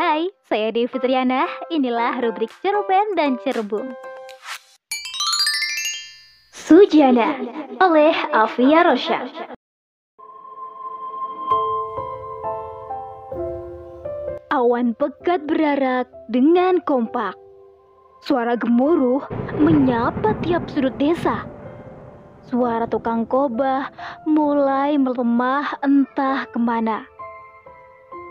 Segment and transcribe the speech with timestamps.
[0.00, 1.44] Hai, saya Devi Fitriana.
[1.68, 3.92] Inilah rubrik Cerpen dan Cerbung.
[6.56, 7.36] Sujana
[7.84, 9.28] oleh Afia Rosha.
[14.48, 17.36] Awan pekat berarak dengan kompak.
[18.24, 19.28] Suara gemuruh
[19.60, 21.44] menyapa tiap sudut desa.
[22.48, 23.92] Suara tukang kobah
[24.24, 27.19] mulai melemah entah ke mana.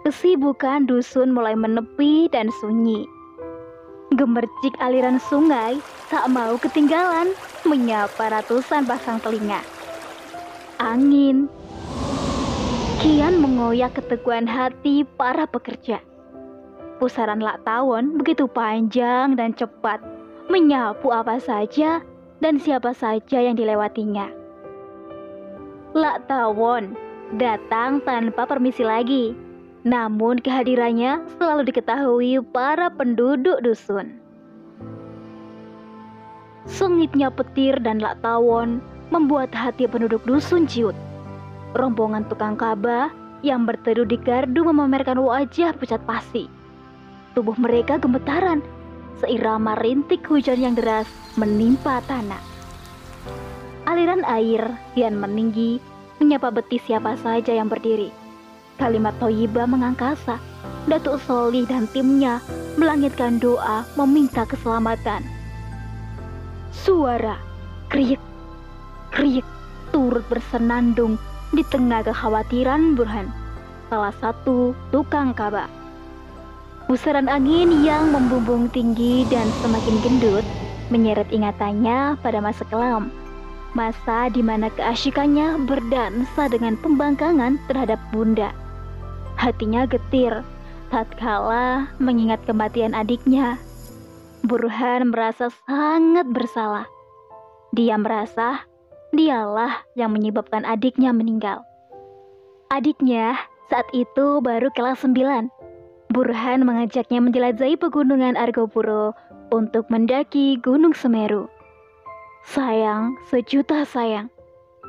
[0.00, 3.04] Kesibukan dusun mulai menepi dan sunyi.
[4.16, 5.76] Gemercik aliran sungai
[6.08, 7.36] tak mau ketinggalan
[7.68, 9.60] menyapa ratusan pasang telinga.
[10.80, 11.52] Angin
[13.00, 16.00] kian mengoyak keteguhan hati para pekerja.
[16.96, 20.00] Pusaran lak tawon begitu panjang dan cepat,
[20.48, 22.00] menyapu apa saja
[22.40, 24.32] dan siapa saja yang dilewatinya.
[25.92, 26.96] Lak tawon
[27.40, 29.32] datang tanpa permisi lagi,
[29.82, 34.20] namun kehadirannya selalu diketahui para penduduk dusun.
[36.68, 40.94] Sengitnya petir dan lak tawon membuat hati penduduk dusun ciut.
[41.72, 43.08] Rombongan tukang kaba
[43.40, 46.50] yang berteduh di gardu memamerkan wajah pucat pasi
[47.30, 48.58] Tubuh mereka gemetaran
[49.22, 51.06] seirama rintik hujan yang deras
[51.38, 52.42] menimpa tanah.
[53.86, 54.66] Aliran air
[54.98, 55.78] kian meninggi
[56.18, 58.19] menyapa betis siapa saja yang berdiri.
[58.80, 60.40] Kalimat Toyiba mengangkasa.
[60.88, 62.40] Datuk Solih dan timnya
[62.80, 65.20] melangitkan doa meminta keselamatan.
[66.72, 67.36] Suara
[67.92, 68.16] kriik,
[69.12, 69.44] kriik
[69.92, 71.20] turut bersenandung
[71.52, 73.28] di tengah kekhawatiran Burhan,
[73.92, 75.68] salah satu tukang kabah.
[76.88, 80.46] Pusaran angin yang membumbung tinggi dan semakin gendut
[80.90, 83.12] menyeret ingatannya pada masa kelam.
[83.78, 88.50] Masa di mana keasyikannya berdansa dengan pembangkangan terhadap bunda.
[89.40, 90.44] Hatinya getir,
[90.92, 93.56] tatkala mengingat kematian adiknya.
[94.44, 96.84] Burhan merasa sangat bersalah.
[97.72, 98.68] Dia merasa
[99.16, 101.64] dialah yang menyebabkan adiknya meninggal.
[102.68, 103.40] Adiknya
[103.72, 105.16] saat itu baru kelas 9
[106.10, 109.14] Burhan mengajaknya menjelajahi pegunungan Argopuro
[109.54, 111.46] untuk mendaki Gunung Semeru.
[112.44, 114.26] Sayang, sejuta sayang.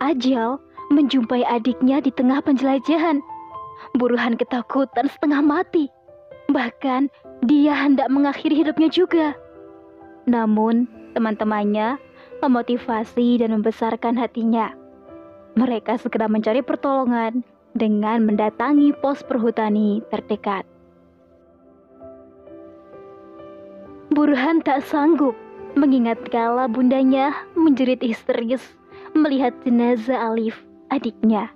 [0.00, 0.56] Ajal
[0.88, 3.20] menjumpai adiknya di tengah penjelajahan.
[3.98, 5.90] Burhan ketakutan setengah mati.
[6.48, 7.10] Bahkan
[7.46, 9.34] dia hendak mengakhiri hidupnya juga.
[10.26, 11.98] Namun, teman-temannya
[12.42, 14.74] memotivasi dan membesarkan hatinya.
[15.54, 17.44] Mereka segera mencari pertolongan
[17.76, 20.64] dengan mendatangi pos perhutani terdekat.
[24.12, 25.32] Burhan tak sanggup
[25.72, 28.60] mengingat kala bundanya menjerit histeris
[29.16, 30.60] melihat jenazah Alif,
[30.92, 31.48] adiknya.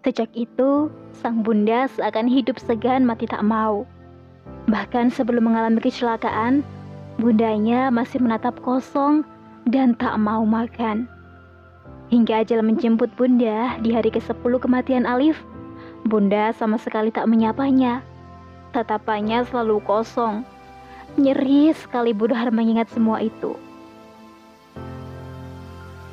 [0.00, 3.84] Sejak itu, sang bunda seakan hidup segan mati tak mau.
[4.68, 6.64] Bahkan sebelum mengalami kecelakaan,
[7.20, 9.20] bundanya masih menatap kosong
[9.68, 11.04] dan tak mau makan.
[12.08, 15.38] Hingga ajal menjemput bunda di hari ke-10 kematian Alif,
[16.08, 18.00] bunda sama sekali tak menyapanya.
[18.72, 20.42] Tatapannya selalu kosong,
[21.18, 23.58] Nyeri sekali Burhan mengingat semua itu.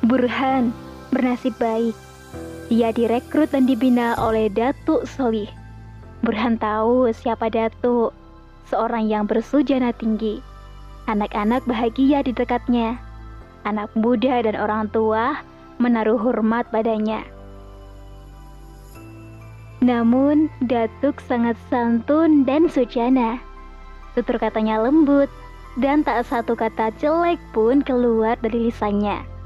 [0.02, 0.74] Burhan
[1.14, 2.07] bernasib baik.
[2.68, 5.48] Dia direkrut dan dibina oleh Datuk Solih.
[6.20, 8.12] Burhan tahu siapa Datuk,
[8.68, 10.44] seorang yang bersujana tinggi.
[11.08, 13.00] Anak-anak bahagia di dekatnya.
[13.64, 15.40] Anak muda dan orang tua
[15.80, 17.24] menaruh hormat padanya.
[19.80, 23.40] Namun, Datuk sangat santun dan sujana.
[24.12, 25.32] Tutur katanya lembut,
[25.80, 29.37] dan tak satu kata jelek pun keluar dari lisannya.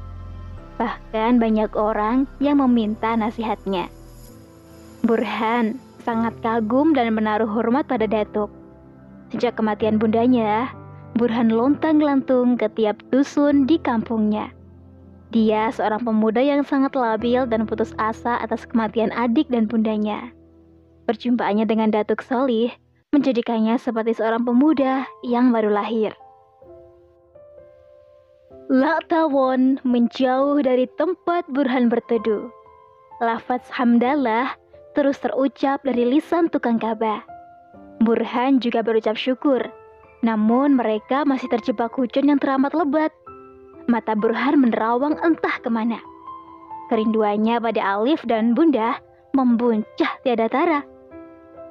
[0.83, 3.87] Bahkan banyak orang yang meminta nasihatnya.
[5.07, 8.51] Burhan sangat kagum dan menaruh hormat pada Datuk.
[9.31, 10.75] Sejak kematian bundanya,
[11.15, 14.51] Burhan lontang-lantung ke tiap dusun di kampungnya.
[15.31, 20.35] Dia seorang pemuda yang sangat labil dan putus asa atas kematian adik dan bundanya.
[21.07, 22.75] Perjumpaannya dengan Datuk Solih
[23.15, 26.11] menjadikannya seperti seorang pemuda yang baru lahir.
[29.11, 32.47] Tawon menjauh dari tempat Burhan berteduh.
[33.19, 34.55] Lafaz hamdalah
[34.95, 37.23] terus terucap dari lisan tukang kaba.
[37.99, 39.59] Burhan juga berucap syukur,
[40.23, 43.11] namun mereka masih terjebak hujan yang teramat lebat.
[43.91, 45.99] Mata Burhan menerawang entah ke mana.
[46.87, 48.95] Kerinduannya pada Alif dan Bunda
[49.35, 50.79] membuncah tiada tara.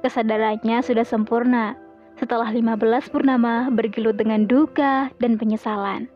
[0.05, 1.73] Kesadarannya sudah sempurna
[2.21, 6.12] setelah 15 purnama bergelut dengan duka dan penyesalan.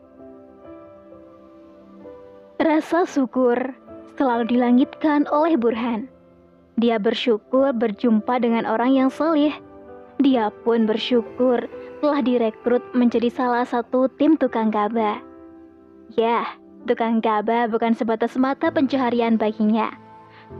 [2.68, 3.56] Rasa syukur
[4.20, 6.04] selalu dilangitkan oleh Burhan.
[6.76, 9.56] Dia bersyukur berjumpa dengan orang yang solih.
[10.20, 11.64] dia pun bersyukur
[12.04, 15.16] telah direkrut menjadi salah satu tim tukang gaba.
[16.12, 16.44] Ya,
[16.84, 19.88] tukang gaba bukan sebatas mata pencaharian baginya,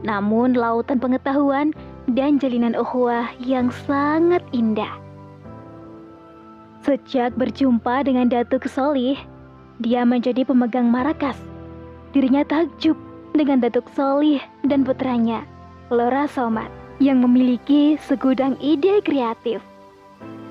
[0.01, 1.77] namun lautan pengetahuan
[2.09, 4.97] dan jalinan ukhuwah yang sangat indah.
[6.81, 9.19] Sejak berjumpa dengan Datuk Solih,
[9.77, 11.48] dia menjadi pemegang marakas.
[12.09, 12.97] Dirinya takjub
[13.37, 15.45] dengan Datuk Solih dan putranya,
[15.93, 19.61] Lora Somat, yang memiliki segudang ide kreatif.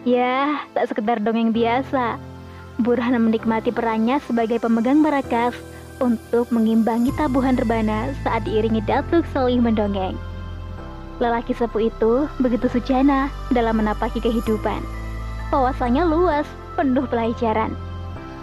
[0.07, 2.15] Ya, tak sekedar dongeng biasa.
[2.79, 5.51] Burhan menikmati perannya sebagai pemegang marakas
[5.99, 10.15] untuk mengimbangi tabuhan rebana saat diiringi Datuk Solih mendongeng.
[11.19, 14.79] Lelaki sepuh itu begitu sujana dalam menapaki kehidupan.
[15.51, 16.47] Wawasannya luas,
[16.79, 17.75] penuh pelajaran.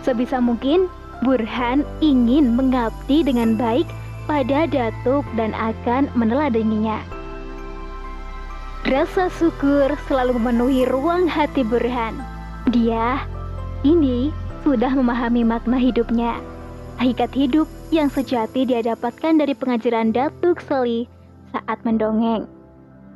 [0.03, 0.91] Sebisa mungkin,
[1.23, 3.87] Burhan ingin mengabdi dengan baik
[4.25, 6.99] pada Datuk dan akan meneladaninya.
[8.85, 12.21] Rasa syukur selalu memenuhi ruang hati Burhan.
[12.69, 13.25] Dia
[13.81, 14.29] ini
[14.61, 16.37] sudah memahami makna hidupnya.
[17.01, 21.09] Hakikat hidup yang sejati dia dapatkan dari pengajaran Datuk Soli
[21.53, 22.45] saat mendongeng.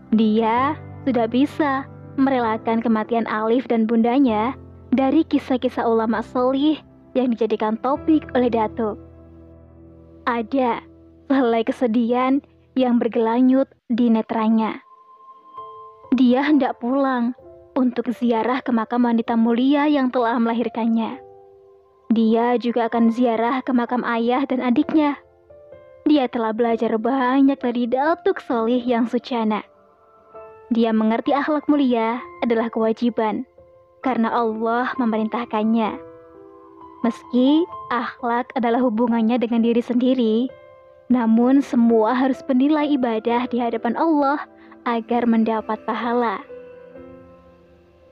[0.10, 0.74] Dia
[1.06, 1.86] sudah bisa
[2.18, 4.58] merelakan kematian Alif dan bundanya
[4.90, 6.82] dari kisah-kisah ulama solih
[7.18, 8.98] yang dijadikan topik oleh Datuk.
[10.30, 10.84] Ada
[11.30, 12.42] sehelai kesedihan
[12.78, 14.82] yang bergelanyut di netranya.
[16.14, 17.38] Dia hendak pulang
[17.78, 21.22] untuk ziarah ke makam wanita mulia yang telah melahirkannya.
[22.10, 25.22] Dia juga akan ziarah ke makam ayah dan adiknya.
[26.10, 29.62] Dia telah belajar banyak dari Datuk Solih yang sucana.
[30.74, 33.46] Dia mengerti akhlak mulia adalah kewajiban
[34.02, 36.09] karena Allah memerintahkannya.
[37.02, 40.52] Meski akhlak adalah hubungannya dengan diri sendiri,
[41.08, 44.44] namun semua harus bernilai ibadah di hadapan Allah
[44.84, 46.44] agar mendapat pahala.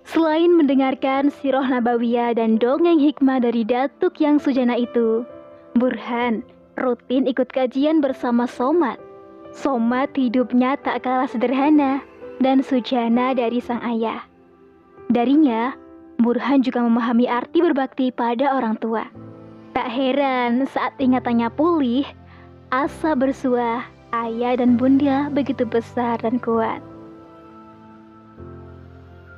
[0.07, 5.27] Selain mendengarkan sirah nabawiyah dan dongeng hikmah dari datuk yang sujana itu,
[5.75, 6.47] Burhan
[6.77, 9.01] rutin ikut kajian bersama Somat.
[9.51, 12.05] Somat hidupnya tak kalah sederhana,
[12.37, 14.21] dan sujana dari sang ayah.
[15.09, 15.73] Darinya,
[16.17, 19.05] Burhan juga memahami arti berbakti pada orang tua.
[19.77, 22.09] Tak heran saat ingatannya pulih,
[22.73, 23.85] asa bersuah
[24.25, 26.81] ayah dan bunda begitu besar dan kuat.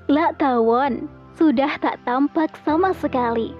[0.07, 3.53] Lak tawon sudah tak tampak sama sekali.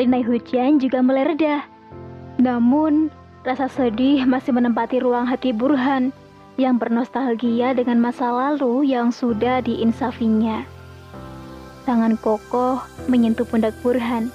[0.00, 1.62] Rinai hujan juga mulai reda.
[2.40, 3.12] Namun,
[3.44, 6.10] rasa sedih masih menempati ruang hati Burhan
[6.56, 10.64] yang bernostalgia dengan masa lalu yang sudah diinsafinya.
[11.82, 12.78] Tangan kokoh
[13.10, 14.30] menyentuh pundak Burhan.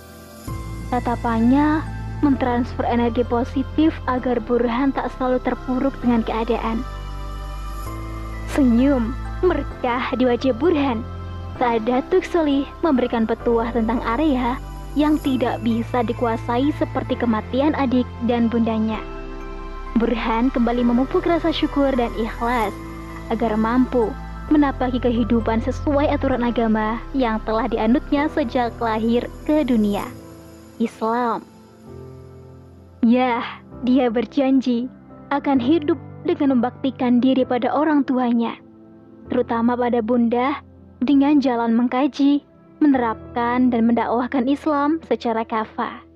[0.92, 1.84] Tatapannya
[2.20, 6.84] mentransfer energi positif agar Burhan tak selalu terpuruk dengan keadaan.
[8.52, 9.14] Senyum
[9.46, 11.06] merkah di wajah Burhan
[11.62, 14.58] saat Datuk Solih memberikan petuah tentang area
[14.98, 18.98] yang tidak bisa dikuasai seperti kematian adik dan bundanya.
[19.98, 22.74] Burhan kembali memupuk rasa syukur dan ikhlas
[23.30, 24.10] agar mampu
[24.48, 30.08] menapaki kehidupan sesuai aturan agama yang telah dianutnya sejak lahir ke dunia.
[30.78, 31.44] Islam.
[33.04, 33.44] Ya,
[33.84, 34.88] dia berjanji
[35.34, 38.56] akan hidup dengan membaktikan diri pada orang tuanya,
[39.28, 40.64] terutama pada bunda,
[41.04, 42.42] dengan jalan mengkaji,
[42.80, 46.07] menerapkan dan mendakwahkan Islam secara kafah.